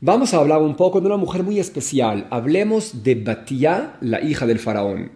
Vamos 0.00 0.32
a 0.32 0.36
hablar 0.36 0.62
un 0.62 0.76
poco 0.76 1.00
de 1.00 1.08
una 1.08 1.16
mujer 1.16 1.42
muy 1.42 1.58
especial. 1.58 2.28
Hablemos 2.30 3.02
de 3.02 3.16
Batía, 3.16 3.96
la 4.00 4.22
hija 4.22 4.46
del 4.46 4.60
faraón. 4.60 5.10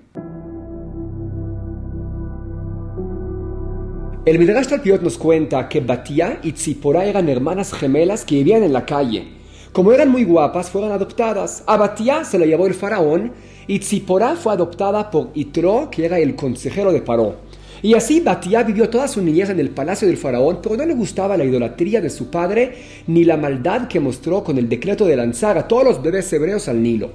El 4.26 4.40
Midrash 4.40 4.66
Talpiot 4.66 5.00
nos 5.00 5.18
cuenta 5.18 5.68
que 5.68 5.78
Batía 5.78 6.40
y 6.42 6.50
Tzipora 6.50 7.04
eran 7.04 7.28
hermanas 7.28 7.72
gemelas 7.72 8.24
que 8.24 8.34
vivían 8.34 8.64
en 8.64 8.72
la 8.72 8.84
calle. 8.84 9.28
Como 9.70 9.92
eran 9.92 10.08
muy 10.08 10.24
guapas, 10.24 10.68
fueron 10.68 10.90
adoptadas. 10.90 11.62
A 11.68 11.76
Batía 11.76 12.24
se 12.24 12.40
la 12.40 12.46
llevó 12.46 12.66
el 12.66 12.74
faraón 12.74 13.30
y 13.68 13.78
Tzipora 13.78 14.34
fue 14.34 14.52
adoptada 14.52 15.12
por 15.12 15.30
Itro, 15.34 15.90
que 15.92 16.06
era 16.06 16.18
el 16.18 16.34
consejero 16.34 16.92
de 16.92 17.02
Paró. 17.02 17.36
Y 17.82 17.94
así 17.94 18.20
Batía 18.20 18.62
vivió 18.62 18.88
toda 18.88 19.08
su 19.08 19.20
niñez 19.20 19.50
en 19.50 19.58
el 19.58 19.70
palacio 19.70 20.06
del 20.06 20.16
faraón, 20.16 20.60
pero 20.62 20.76
no 20.76 20.86
le 20.86 20.94
gustaba 20.94 21.36
la 21.36 21.44
idolatría 21.44 22.00
de 22.00 22.10
su 22.10 22.30
padre 22.30 22.74
ni 23.08 23.24
la 23.24 23.36
maldad 23.36 23.88
que 23.88 23.98
mostró 23.98 24.44
con 24.44 24.56
el 24.56 24.68
decreto 24.68 25.04
de 25.04 25.16
lanzar 25.16 25.58
a 25.58 25.66
todos 25.66 25.84
los 25.84 26.02
bebés 26.02 26.32
hebreos 26.32 26.68
al 26.68 26.80
Nilo. 26.80 27.10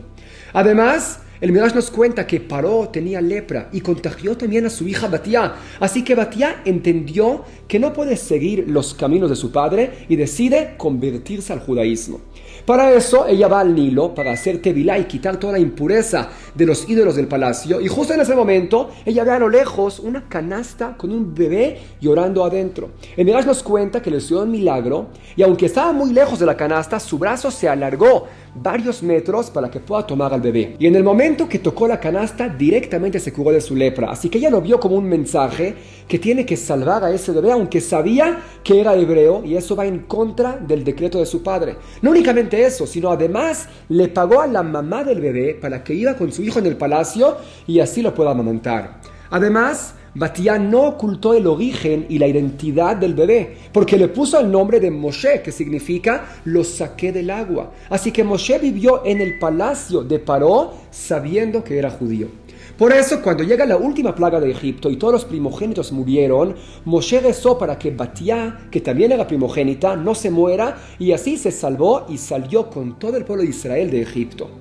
Además, 0.52 1.22
el 1.40 1.52
Midrash 1.52 1.76
nos 1.76 1.92
cuenta 1.92 2.26
que 2.26 2.40
Paró 2.40 2.90
tenía 2.90 3.22
lepra 3.22 3.70
y 3.72 3.82
contagió 3.82 4.36
también 4.36 4.66
a 4.66 4.70
su 4.70 4.88
hija 4.88 5.08
Batía. 5.08 5.56
Así 5.80 6.04
que 6.04 6.16
Batía 6.16 6.62
entendió 6.66 7.44
que 7.68 7.80
no 7.80 7.94
puede 7.94 8.18
seguir 8.18 8.66
los 8.68 8.94
caminos 8.94 9.30
de 9.30 9.36
su 9.36 9.52
padre 9.52 10.06
y 10.10 10.16
decide 10.16 10.76
convertirse 10.78 11.54
al 11.54 11.60
judaísmo. 11.60 12.22
Para 12.66 12.92
eso 12.92 13.28
ella 13.28 13.48
va 13.48 13.62
al 13.62 13.74
Nilo 13.74 14.14
para 14.14 14.34
hacer 14.34 14.62
tevilá 14.62 14.98
y 14.98 15.06
quitar 15.06 15.38
toda 15.38 15.54
la 15.54 15.60
impureza 15.60 16.30
de 16.54 16.66
los 16.66 16.90
ídolos 16.90 17.16
del 17.16 17.28
palacio. 17.28 17.80
Y 17.80 17.88
justo 17.88 18.14
en 18.14 18.22
ese 18.22 18.36
momento 18.36 18.90
ella 19.06 19.24
ve 19.24 19.32
a 19.32 19.40
lo 19.40 19.48
lejos 19.48 20.00
una 20.00 20.28
canasta 20.28 20.98
con 20.98 21.12
un 21.12 21.34
bebé 21.34 21.78
llorando 22.02 22.44
adentro. 22.44 22.90
El 23.16 23.26
Midrash 23.26 23.46
nos 23.46 23.64
cuenta 23.64 24.02
que 24.02 24.12
le 24.12 24.20
sucedió 24.20 24.44
un 24.44 24.52
milagro 24.52 25.08
y 25.36 25.44
aunque 25.44 25.68
estaba 25.68 25.94
muy 25.94 26.12
lejos 26.12 26.40
de 26.40 26.46
la 26.46 26.58
canasta, 26.58 27.00
su 27.00 27.18
brazo 27.18 27.52
se 27.52 27.70
alargó 27.70 28.28
varios 28.62 29.04
metros 29.04 29.50
para 29.50 29.70
que 29.70 29.80
pueda 29.80 30.06
tomar 30.06 30.34
al 30.34 30.42
bebé. 30.42 30.76
Y 30.80 30.88
en 30.88 30.96
el 30.96 31.04
momento 31.04 31.48
que 31.48 31.60
tocó 31.60 31.88
la 31.88 32.00
canasta, 32.00 32.50
directamente 32.50 33.20
se 33.20 33.34
curó 33.34 33.52
de 33.52 33.62
su 33.62 33.76
lepra. 33.76 34.12
Así 34.12 34.30
que 34.30 34.38
ella 34.38 34.50
lo 34.50 34.62
vio 34.62 34.80
como 34.80 34.96
un 34.96 35.06
mensaje 35.06 35.76
que 36.08 36.20
tiene 36.20 36.46
que 36.46 36.58
salvar 36.58 37.04
a 37.04 37.12
ese 37.12 37.32
bebé, 37.32 37.52
aunque 37.52 37.82
sabía 37.82 38.40
que 38.64 38.80
era 38.80 38.96
hebreo 38.96 39.44
y 39.44 39.56
eso 39.56 39.76
va 39.76 39.86
en 39.86 40.00
contra 40.00 40.58
del 40.58 40.84
decreto 40.84 41.20
de 41.20 41.26
su 41.26 41.44
padre. 41.44 41.76
No 42.02 42.12
únicamente 42.12 42.64
eso, 42.64 42.88
sino 42.88 43.12
además 43.12 43.68
le 43.90 44.08
pagó 44.08 44.42
a 44.42 44.48
la 44.48 44.64
mamá 44.64 45.04
del 45.04 45.22
bebé 45.22 45.58
para 45.60 45.84
que 45.84 45.94
iba 45.94 46.16
con 46.16 46.32
su 46.32 46.44
hijo 46.44 46.60
en 46.60 46.66
el 46.66 46.78
palacio 46.78 47.38
y 47.66 47.80
así 47.80 48.02
lo 48.02 48.14
pueda 48.14 48.32
amamantar. 48.32 49.02
Además, 49.30 49.94
Batía 50.18 50.58
no 50.58 50.88
ocultó 50.88 51.36
el 51.36 51.46
origen 51.46 52.08
y 52.10 52.18
la 52.18 52.26
identidad 52.26 52.96
del 52.96 53.14
bebé, 53.14 53.56
porque 53.72 53.98
le 53.98 54.08
puso 54.08 54.40
el 54.40 54.52
nombre 54.52 54.80
de 54.80 54.90
Moshe, 54.90 55.44
que 55.44 55.52
significa 55.52 56.26
lo 56.46 56.64
saqué 56.64 57.12
del 57.12 57.30
agua. 57.30 57.72
Así 57.88 58.12
que 58.12 58.24
Moshe 58.24 58.58
vivió 58.58 59.06
en 59.06 59.22
el 59.22 59.38
palacio 59.38 60.04
de 60.04 60.18
Paró 60.18 60.74
sabiendo 60.90 61.64
que 61.64 61.78
era 61.78 61.92
judío. 61.92 62.30
Por 62.78 62.94
eso, 62.94 63.24
cuando 63.24 63.44
llega 63.44 63.66
la 63.66 63.78
última 63.78 64.14
plaga 64.14 64.40
de 64.40 64.52
Egipto 64.52 64.92
y 64.92 64.98
todos 64.98 65.12
los 65.12 65.26
primogénitos 65.26 65.92
murieron, 65.92 66.56
Moshe 66.86 67.20
rezó 67.20 67.58
para 67.58 67.80
que 67.80 67.90
Batía, 67.90 68.68
que 68.70 68.82
también 68.82 69.12
era 69.12 69.26
primogénita, 69.26 69.96
no 69.96 70.14
se 70.14 70.30
muera 70.30 70.78
y 71.00 71.12
así 71.12 71.38
se 71.38 71.52
salvó 71.52 72.06
y 72.08 72.20
salió 72.20 72.70
con 72.70 73.00
todo 73.00 73.18
el 73.18 73.26
pueblo 73.26 73.44
de 73.44 73.50
Israel 73.50 73.90
de 73.90 74.04
Egipto. 74.04 74.52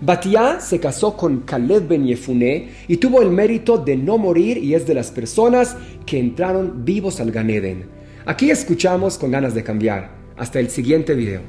Batía 0.00 0.58
se 0.58 0.80
casó 0.80 1.18
con 1.18 1.40
Caleb 1.40 1.86
ben 1.86 2.06
Yefuné 2.06 2.70
y 2.88 2.96
tuvo 2.96 3.20
el 3.20 3.30
mérito 3.30 3.76
de 3.76 3.96
no 3.96 4.16
morir 4.16 4.56
y 4.56 4.74
es 4.74 4.86
de 4.86 4.94
las 4.94 5.10
personas 5.10 5.76
que 6.06 6.18
entraron 6.18 6.82
vivos 6.82 7.20
al 7.20 7.30
Ganeden. 7.30 7.90
Aquí 8.24 8.50
escuchamos 8.50 9.18
con 9.18 9.30
ganas 9.30 9.54
de 9.54 9.62
cambiar. 9.62 10.10
Hasta 10.38 10.60
el 10.60 10.70
siguiente 10.70 11.14
video. 11.14 11.42